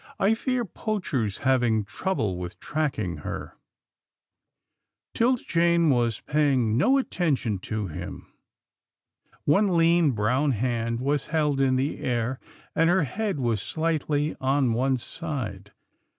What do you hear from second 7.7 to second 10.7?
him. One lean, brown